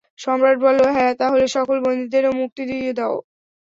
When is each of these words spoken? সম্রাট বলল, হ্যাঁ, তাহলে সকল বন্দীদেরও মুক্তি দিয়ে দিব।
সম্রাট 0.19 0.57
বলল, 0.65 0.81
হ্যাঁ, 0.95 1.13
তাহলে 1.21 1.45
সকল 1.55 1.77
বন্দীদেরও 1.85 2.31
মুক্তি 2.39 2.63
দিয়ে 2.69 2.83
দিব। 2.89 3.11